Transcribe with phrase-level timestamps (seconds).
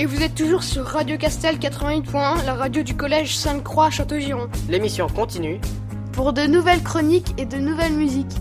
[0.00, 4.48] Et vous êtes toujours sur Radio Castel 88.1, la radio du collège Sainte-Croix Château-Giron.
[4.68, 5.60] L'émission continue
[6.12, 8.36] pour de nouvelles chroniques et de nouvelles musiques.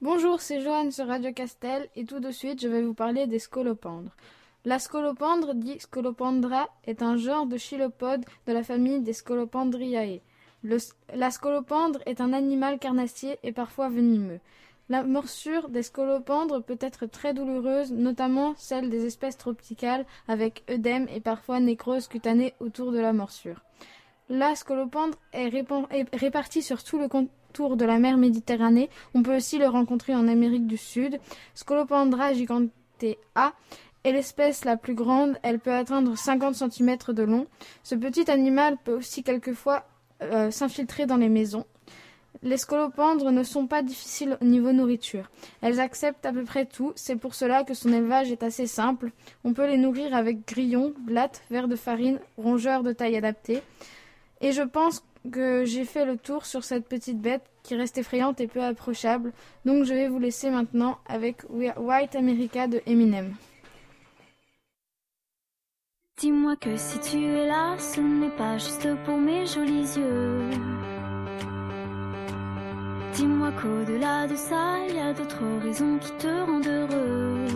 [0.00, 3.38] Bonjour, c'est Joanne sur Radio Castel et tout de suite je vais vous parler des
[3.38, 4.10] scolopendres.
[4.64, 10.20] La scolopendre, dit Scolopendra, est un genre de chilopode de la famille des Scolopendriae.
[10.62, 14.40] La scolopendre est un animal carnassier et parfois venimeux.
[14.88, 21.06] La morsure des scolopendres peut être très douloureuse, notamment celle des espèces tropicales avec œdème
[21.14, 23.62] et parfois nécrose cutanée autour de la morsure.
[24.28, 25.54] La scolopendre est,
[25.90, 28.90] est répartie sur tout le contour de la mer Méditerranée.
[29.14, 31.20] On peut aussi le rencontrer en Amérique du Sud.
[31.54, 33.16] Scolopendra gigantea
[34.02, 37.46] est l'espèce la plus grande, elle peut atteindre 50 cm de long.
[37.82, 39.84] Ce petit animal peut aussi quelquefois
[40.22, 41.64] euh, s'infiltrer dans les maisons.
[42.42, 45.30] Les scolopendres ne sont pas difficiles au niveau nourriture.
[45.60, 49.10] Elles acceptent à peu près tout, c'est pour cela que son élevage est assez simple.
[49.44, 53.62] On peut les nourrir avec grillons, blattes, verres de farine, rongeurs de taille adaptée.
[54.40, 58.40] Et je pense que j'ai fait le tour sur cette petite bête qui reste effrayante
[58.40, 59.32] et peu approchable.
[59.66, 63.34] Donc je vais vous laisser maintenant avec White America de Eminem.
[66.20, 70.50] Dis-moi que si tu es là, ce n'est pas juste pour mes jolis yeux.
[73.14, 77.46] Dis-moi qu'au-delà de ça, il y a d'autres raisons qui te rendent heureux.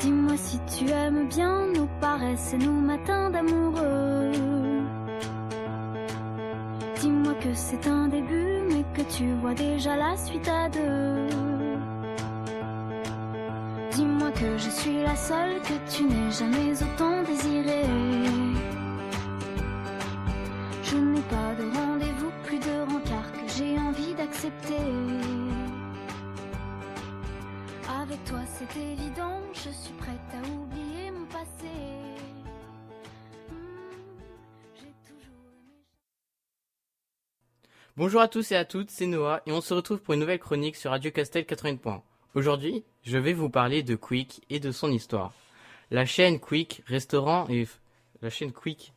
[0.00, 4.32] Dis-moi si tu aimes bien nos paresses et nos matins d'amoureux.
[7.00, 11.49] Dis-moi que c'est un début, mais que tu vois déjà la suite à deux.
[14.34, 17.84] Que je suis la seule que tu n'aies jamais autant désirée.
[20.82, 24.76] Je n'ai pas de rendez-vous, plus de rencard que j'ai envie d'accepter.
[28.00, 31.68] Avec toi c'est évident, je suis prête à oublier mon passé.
[33.50, 34.86] Hmm,
[37.96, 40.38] Bonjour à tous et à toutes, c'est Noah et on se retrouve pour une nouvelle
[40.38, 42.02] chronique sur Radio Castel 80
[42.36, 45.32] Aujourd'hui, je vais vous parler de Quick et de son histoire.
[45.90, 47.66] La chaîne Quick Restaurant et
[48.22, 48.92] la chaîne Quick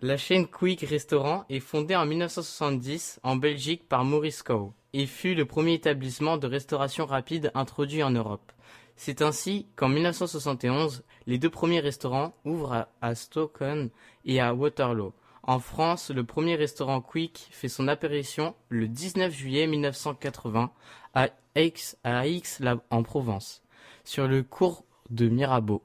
[0.00, 5.34] La chaîne Quick Restaurant est fondée en 1970 en Belgique par Maurice Coe et fut
[5.34, 8.52] le premier établissement de restauration rapide introduit en Europe.
[8.94, 13.90] C'est ainsi qu'en 1971, les deux premiers restaurants ouvrent à Stockholm
[14.24, 15.12] et à Waterloo.
[15.46, 20.70] En France, le premier restaurant Quick fait son apparition le 19 juillet 1980
[21.12, 22.40] à Aix, à Aix
[22.88, 23.62] en Provence,
[24.04, 25.82] sur le cours de Mirabeau.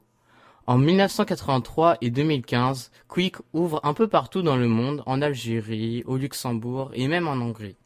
[0.66, 6.16] En 1983 et 2015, Quick ouvre un peu partout dans le monde, en Algérie, au
[6.16, 7.76] Luxembourg et même en Hongrie.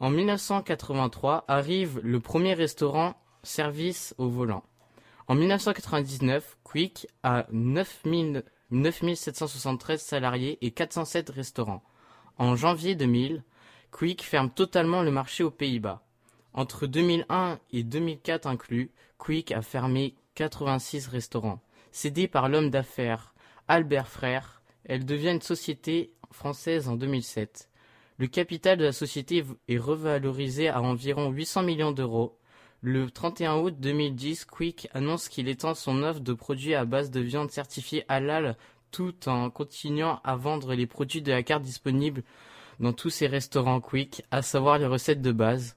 [0.00, 3.14] En 1983 arrive le premier restaurant
[3.44, 4.64] service au volant.
[5.28, 11.82] En 1999, Quick a 9000 9773 salariés et 407 restaurants.
[12.38, 13.42] En janvier 2000,
[13.90, 16.02] Quick ferme totalement le marché aux Pays-Bas.
[16.52, 21.60] Entre 2001 et 2004 inclus, Quick a fermé 86 restaurants.
[21.92, 23.34] Cédée par l'homme d'affaires
[23.68, 27.68] Albert Frère, elle devient une société française en 2007.
[28.18, 32.38] Le capital de la société est revalorisé à environ 800 millions d'euros
[32.82, 37.20] le 31 août 2010, Quick annonce qu'il étend son offre de produits à base de
[37.20, 38.56] viande certifiée halal
[38.90, 42.22] tout en continuant à vendre les produits de la carte disponibles
[42.80, 45.76] dans tous ses restaurants Quick, à savoir les recettes de base.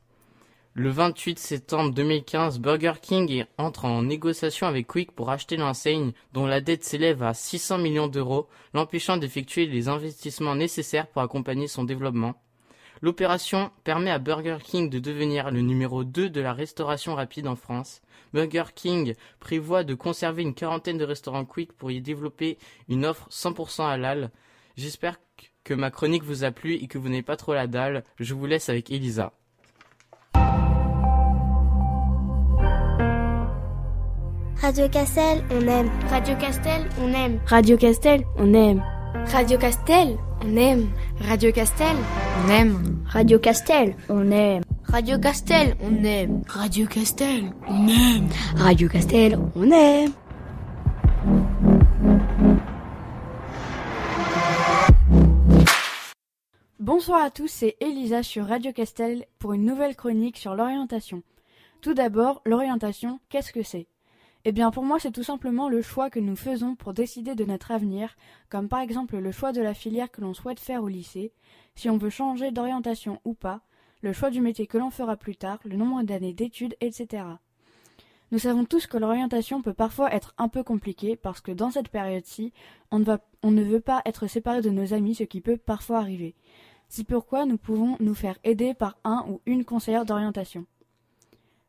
[0.76, 6.46] Le 28 septembre 2015, Burger King entre en négociation avec Quick pour acheter l'enseigne dont
[6.46, 11.84] la dette s'élève à 600 millions d'euros, l'empêchant d'effectuer les investissements nécessaires pour accompagner son
[11.84, 12.36] développement.
[13.04, 17.58] L'opération permet à Burger King de devenir le numéro 2 de la restauration rapide en
[17.58, 18.02] France.
[18.34, 22.58] Burger King prévoit de conserver une quarantaine de restaurants quick pour y développer
[22.88, 24.32] une offre 100% halal.
[24.78, 25.20] J'espère
[25.66, 28.06] que ma chronique vous a plu et que vous n'avez pas trop la dalle.
[28.22, 29.34] Je vous laisse avec Elisa.
[34.62, 35.92] Radio Castel, on aime.
[36.10, 37.42] Radio Castel, on aime.
[37.48, 38.82] Radio Castel, on aime.
[39.26, 40.88] Radio Castel, on aime.
[41.20, 41.52] Radio Castel, on aime.
[41.52, 41.98] Radio Castel,
[42.36, 43.06] on aime.
[43.08, 44.64] Radio Castel, on aime.
[44.88, 46.42] Radio Castel, on aime.
[48.56, 50.12] Radio Castel, on aime.
[56.80, 61.24] Bonsoir à tous, c'est Elisa sur Radio Castel pour une nouvelle chronique sur l'orientation.
[61.82, 63.88] Tout d'abord, l'orientation, qu'est-ce que c'est?
[64.46, 67.46] Eh bien pour moi c'est tout simplement le choix que nous faisons pour décider de
[67.46, 68.18] notre avenir,
[68.50, 71.32] comme par exemple le choix de la filière que l'on souhaite faire au lycée,
[71.76, 73.62] si on veut changer d'orientation ou pas,
[74.02, 77.24] le choix du métier que l'on fera plus tard, le nombre d'années d'études, etc.
[78.34, 81.88] Nous savons tous que l'orientation peut parfois être un peu compliquée parce que dans cette
[81.88, 82.52] période-ci,
[82.92, 86.00] on, ne on ne veut pas être séparé de nos amis, ce qui peut parfois
[86.00, 86.36] arriver.
[86.90, 90.66] C'est pourquoi nous pouvons nous faire aider par un ou une conseillère d'orientation?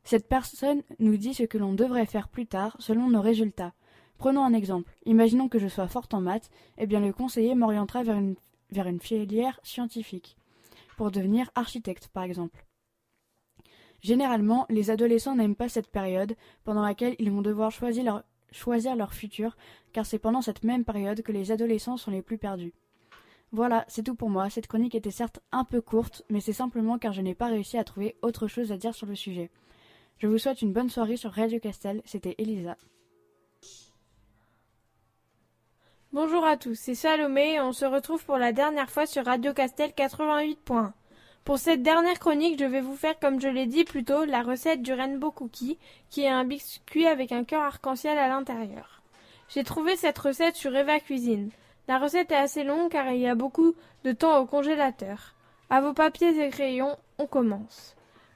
[0.04, 3.72] Cette personne nous dit ce que l'on devrait faire plus tard selon nos résultats.
[4.18, 4.92] Prenons un exemple.
[5.06, 8.16] Imaginons que je sois forte en maths, eh bien le conseiller m'orientera vers
[8.86, 10.36] une, filière scientifique,
[10.96, 12.64] pour devenir architecte par exemple.
[14.02, 19.56] Généralement, les adolescents n'aiment pas cette période pendant laquelle ils vont devoir choisir leur futur,
[19.94, 22.74] car c'est pendant cette même période que les adolescents sont les plus perdus.
[23.52, 24.50] Voilà, c'est tout pour moi.
[24.50, 27.78] Cette chronique était certes un peu courte, mais c'est simplement car je n'ai pas réussi
[27.78, 29.50] à trouver autre chose à dire sur le sujet.
[30.18, 32.00] Je vous souhaite une bonne soirée sur Radio Castel.
[32.04, 32.76] C'était Elisa.
[36.12, 39.52] Bonjour à tous, c'est Salomé et on se retrouve pour la dernière fois sur Radio
[39.52, 40.92] Castel 88.1.
[41.44, 44.42] Pour cette dernière chronique, je vais vous faire, comme je l'ai dit plus tôt, la
[44.42, 45.76] recette du Rainbow Cookie,
[46.10, 49.02] qui est un biscuit avec un cœur arc-en-ciel à l'intérieur.
[49.48, 51.50] J'ai trouvé cette recette sur Eva Cuisine.
[51.88, 53.74] La recette est assez longue car il y a beaucoup
[54.04, 55.34] de temps au congélateur.
[55.68, 57.93] À vos papiers et crayons, on commence.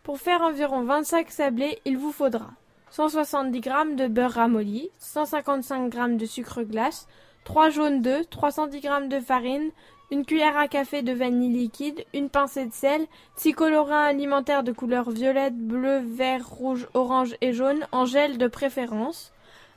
[0.08, 2.48] Pour faire environ 25 sablés, il vous faudra
[2.92, 7.06] 170 g de beurre ramolli, 155 g de sucre glace,
[7.44, 9.70] 3 jaunes d'œufs, 310 g de farine,
[10.10, 13.06] une cuillère à café de vanille liquide, une pincée de sel,
[13.36, 18.46] 6 colorants alimentaires de couleur violette, bleu, vert, rouge, orange et jaune en gel de
[18.46, 19.34] préférence,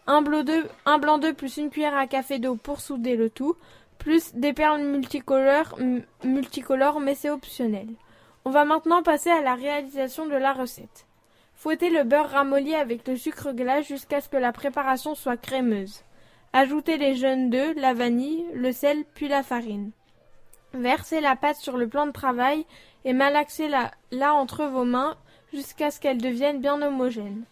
[0.07, 3.57] un blanc d'œuf plus une cuillère à café d'eau pour souder le tout,
[3.97, 4.81] plus des perles
[6.23, 7.89] multicolores mais c'est optionnel.
[8.43, 11.05] On va maintenant passer à la réalisation de la recette.
[11.53, 16.03] Fouettez le beurre ramolli avec le sucre glace jusqu'à ce que la préparation soit crémeuse.
[16.53, 19.91] Ajoutez les jeunes d'œufs, la vanille, le sel, puis la farine.
[20.73, 22.65] Versez la pâte sur le plan de travail
[23.05, 25.17] et malaxez-la entre vos mains
[25.53, 27.43] jusqu'à ce qu'elle devienne bien homogène.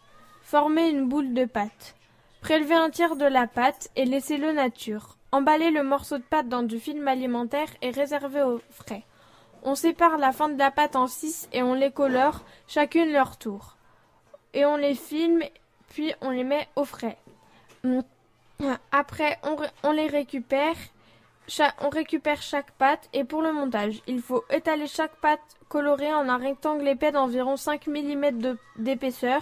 [0.41, 1.95] Formez une boule de pâte.
[2.41, 5.17] Prélevez un tiers de la pâte et laissez-le nature.
[5.31, 9.03] Emballez le morceau de pâte dans du film alimentaire et réservez au frais.
[9.63, 13.37] On sépare la fin de la pâte en six et on les colore, chacune leur
[13.37, 13.75] tour.
[14.53, 15.43] Et on les filme,
[15.89, 17.17] puis on les met au frais.
[18.91, 19.39] Après,
[19.83, 20.75] on, les récupère.
[21.81, 25.39] on récupère chaque pâte et pour le montage, il faut étaler chaque pâte
[25.69, 29.41] colorée en un rectangle épais d'environ 5 mm d'épaisseur.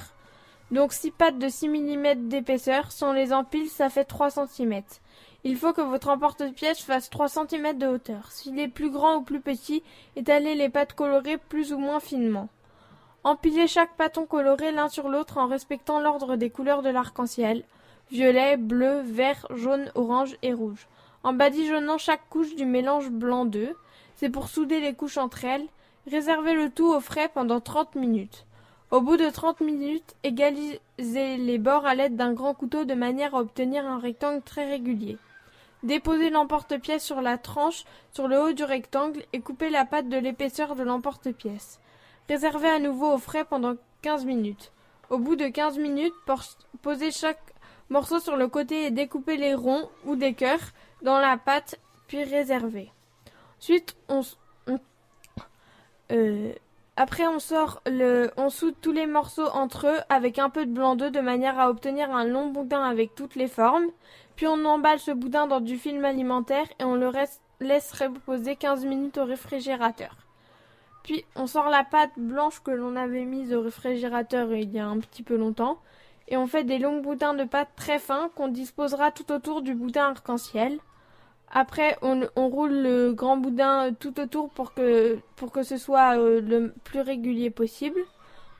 [0.69, 4.83] Donc 6 pâtes de 6 mm d'épaisseur, si on les empile, ça fait 3 cm.
[5.43, 8.31] Il faut que votre emporte-pièce fasse 3 cm de hauteur.
[8.31, 9.83] S'il est plus grand ou plus petit,
[10.15, 12.49] étalez les pâtes colorées plus ou moins finement.
[13.23, 17.63] Empilez chaque pâton coloré l'un sur l'autre en respectant l'ordre des couleurs de l'arc-en-ciel
[18.09, 20.87] violet, bleu, vert, jaune, orange et rouge.
[21.23, 23.75] En badigeonnant chaque couche du mélange blanc d'œuf,
[24.15, 25.67] c'est pour souder les couches entre elles.
[26.09, 28.45] Réservez le tout au frais pendant 30 minutes.
[28.91, 33.35] Au bout de 30 minutes, égalisez les bords à l'aide d'un grand couteau de manière
[33.35, 35.17] à obtenir un rectangle très régulier.
[35.83, 40.18] Déposez l'emporte-pièce sur la tranche sur le haut du rectangle et coupez la pâte de
[40.18, 41.79] l'épaisseur de l'emporte-pièce.
[42.27, 44.71] Réservez à nouveau au frais pendant 15 minutes.
[45.09, 46.13] Au bout de 15 minutes,
[46.81, 47.54] posez chaque
[47.90, 50.73] morceau sur le côté et découpez les ronds ou des cœurs
[51.04, 52.92] dans la pâte, puis réservez.
[53.59, 54.21] Ensuite, on,
[56.11, 56.54] euh,
[56.97, 60.71] après on sort le, on soude tous les morceaux entre eux avec un peu de
[60.71, 63.85] blanc d'œuf de manière à obtenir un long boudin avec toutes les formes.
[64.35, 67.11] Puis on emballe ce boudin dans du film alimentaire et on le
[67.59, 70.16] laisse reposer 15 minutes au réfrigérateur.
[71.04, 74.87] Puis on sort la pâte blanche que l'on avait mise au réfrigérateur il y a
[74.87, 75.77] un petit peu longtemps
[76.27, 79.75] et on fait des longs boudins de pâte très fins qu'on disposera tout autour du
[79.75, 80.80] boudin arc-en-ciel.
[81.51, 85.19] Après, on, roule le grand boudin tout autour pour que,
[85.63, 87.99] ce soit euh, le plus régulier possible.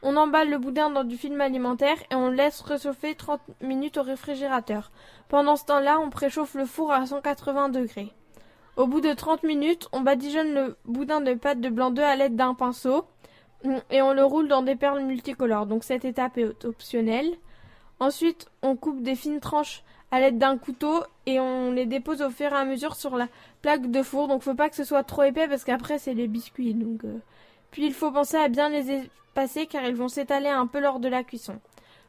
[0.04, 4.04] On emballe le boudin dans du film alimentaire et on laisse réchauffer 30 minutes au
[4.04, 4.92] réfrigérateur.
[5.28, 8.14] Pendant ce temps-là, on préchauffe le four à 180 degrés.
[8.78, 12.16] Au bout de 30 minutes, on badigeonne le boudin de pâte de blanc d'œuf à
[12.16, 13.06] l'aide d'un pinceau
[13.90, 15.66] et on le roule dans des perles multicolores.
[15.66, 17.36] Donc cette étape est optionnelle.
[18.00, 22.30] Ensuite, on coupe des fines tranches à l'aide d'un couteau et on les dépose au
[22.30, 23.28] fur et à mesure sur la
[23.62, 24.28] plaque de four.
[24.28, 26.74] Donc faut pas que ce soit trop épais parce qu'après c'est les biscuits.
[26.74, 27.20] Donc euh.
[27.72, 31.00] puis il faut penser à bien les espacer car ils vont s'étaler un peu lors
[31.00, 31.60] de la cuisson.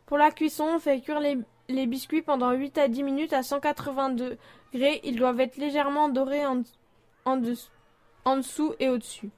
[0.06, 4.10] Pour la cuisson, on fait cuire les, biscuits pendant 8 à 10 minutes à 180
[4.10, 5.02] degrés.
[5.04, 9.28] Ils doivent être légèrement dorés en, dessous et au-dessus.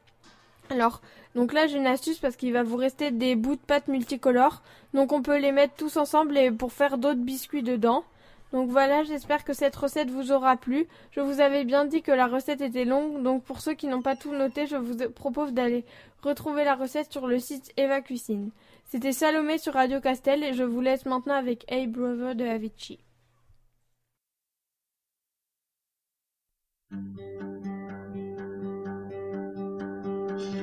[0.69, 1.01] Alors,
[1.35, 4.63] donc là j'ai une astuce parce qu'il va vous rester des bouts de pâte multicolores.
[4.95, 8.05] Donc on peut les mettre tous ensemble et pour faire d'autres biscuits dedans.
[8.53, 10.87] Donc voilà, j'espère que cette recette vous aura plu.
[11.13, 14.03] Je vous avais bien dit que la recette était longue, donc pour ceux qui n'ont
[14.03, 15.85] pas tout noté, je vous propose d'aller
[16.23, 18.51] retrouver la recette sur le site Eva Cuisine.
[18.87, 22.99] C'était Salomé sur Radio Castel et je vous laisse maintenant avec Hey Brother de Avicii.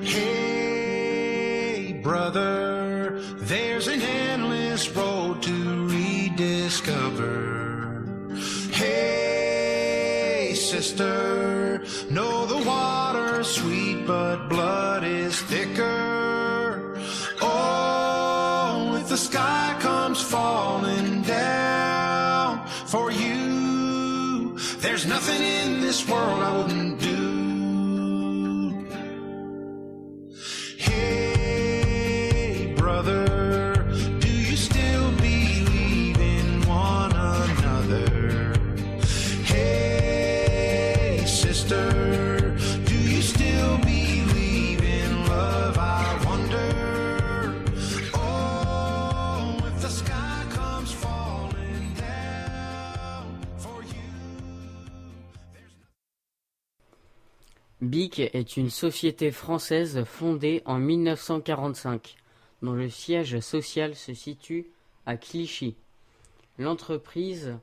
[0.04, 5.17] Hey brother, there's an endless road
[10.88, 16.98] sister, know the water's sweet, but blood is thicker.
[17.42, 26.58] Oh, if the sky comes falling down for you, there's nothing in this world I
[26.58, 27.07] wouldn't do.
[57.82, 62.16] BIC est une société française fondée en 1945,
[62.64, 64.72] dont le siège social se situe
[65.06, 65.76] à Clichy.
[66.58, 67.56] L'entreprise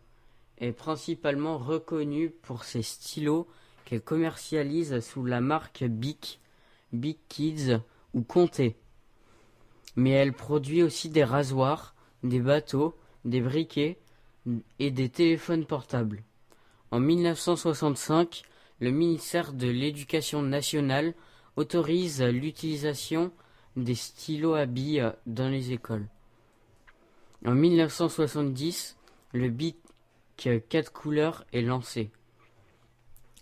[0.58, 3.48] est principalement reconnue pour ses stylos
[3.84, 6.38] qu'elle commercialise sous la marque BIC,
[6.92, 7.80] Bic Kids
[8.14, 8.76] ou Comté.
[9.96, 13.98] Mais elle produit aussi des rasoirs, des bateaux, des briquets
[14.78, 16.22] et des téléphones portables.
[16.92, 18.44] En 1965,
[18.80, 21.14] le ministère de l'Éducation nationale
[21.56, 23.30] autorise l'utilisation
[23.76, 26.06] des stylos à billes dans les écoles.
[27.44, 28.96] En 1970,
[29.32, 29.76] le BIC
[30.36, 32.10] 4 couleurs est lancé.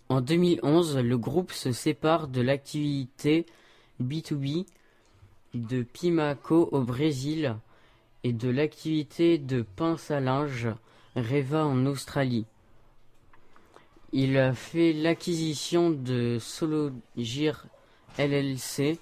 [0.09, 3.45] En 2011, le groupe se sépare de l'activité
[4.01, 4.65] B2B
[5.53, 7.55] de Pimaco au Brésil
[8.23, 10.67] et de l'activité de pince à linge
[11.15, 12.45] Reva en Australie.
[14.13, 17.65] Il a fait l'acquisition de Sologir
[18.19, 18.99] LLC,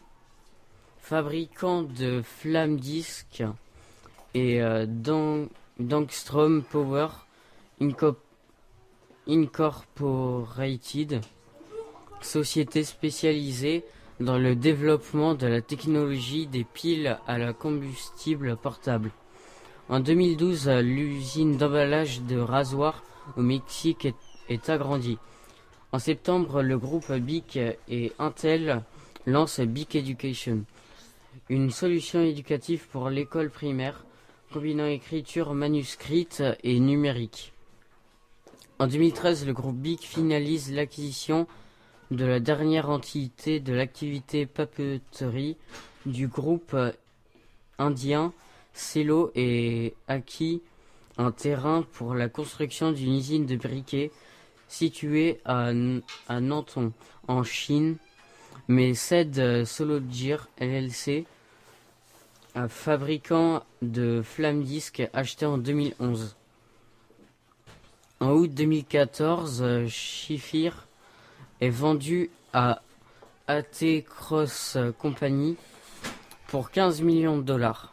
[1.00, 3.44] fabricant de flamme disques
[4.34, 5.50] et euh, d'Ang-
[5.80, 7.08] d'Angstrom Power
[7.82, 8.16] Inco-
[9.28, 11.22] Incorporated,
[12.22, 13.84] société spécialisée
[14.22, 19.12] dans le développement de la technologie des piles à la combustible portable.
[19.90, 23.04] En 2012, l'usine d'emballage de rasoirs
[23.36, 24.16] au Mexique est,
[24.50, 25.18] est agrandie.
[25.92, 28.82] En septembre, le groupe BIC et Intel
[29.26, 30.64] lancent BIC Education,
[31.50, 34.06] une solution éducative pour l'école primaire
[34.52, 37.54] combinant écriture manuscrite et numérique.
[38.80, 41.48] En 2013, le groupe BIC finalise l'acquisition
[42.10, 45.56] de la dernière entité de l'activité papeterie
[46.06, 46.76] du groupe
[47.78, 48.34] indien
[48.74, 50.62] Cello et acquis
[51.18, 54.12] un terrain pour la construction d'une usine de briquets
[54.68, 56.94] située à, Nanton,
[57.28, 57.98] en Chine,
[58.68, 61.26] mais cède Sologir LLC,
[62.56, 66.36] un fabricant de flamme disques acheté en 2011.
[68.22, 70.88] En août 2014, euh, Schifir
[71.60, 72.82] est vendu à
[73.48, 75.58] AT Cross Company
[76.48, 77.91] pour 15 millions de dollars.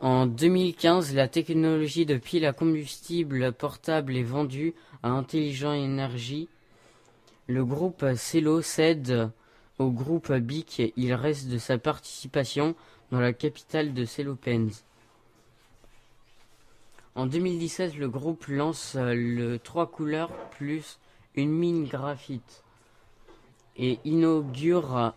[0.00, 6.48] En 2015, la technologie de pile à combustible portable est vendue à Intelligent Energy.
[7.48, 9.30] Le groupe Cello cède
[9.80, 10.92] au groupe BIC.
[10.96, 12.76] Il reste de sa participation
[13.10, 14.84] dans la capitale de Cellopens.
[17.16, 21.00] En 2017, le groupe lance le 3 couleurs plus
[21.34, 22.62] une mine graphite
[23.76, 25.12] et inaugure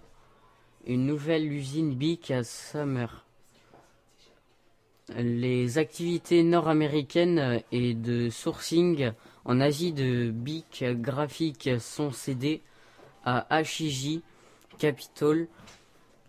[0.87, 3.25] une nouvelle usine BIC à Summer.
[5.17, 9.11] Les activités nord-américaines et de sourcing
[9.45, 12.61] en Asie de BIC graphique sont cédées
[13.25, 14.21] à HIJ
[14.77, 15.47] Capital,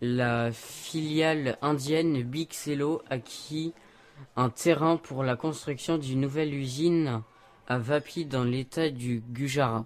[0.01, 3.73] la filiale indienne BIC Cello acquis
[4.35, 7.21] un terrain pour la construction d'une nouvelle usine
[7.67, 9.85] à Vapi dans l'état du Gujarat.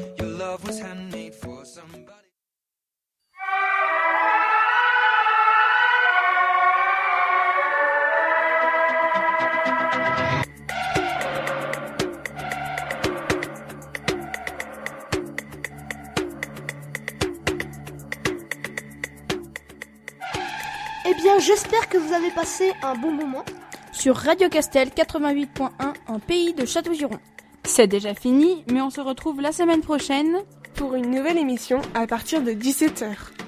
[21.51, 23.43] j'espère que vous avez passé un bon moment.
[23.91, 25.69] Sur Radio Castel 88.1
[26.07, 27.19] en pays de Château-Giron.
[27.65, 30.37] C'est déjà fini, mais on se retrouve la semaine prochaine
[30.75, 33.40] pour une nouvelle émission à partir de 17h.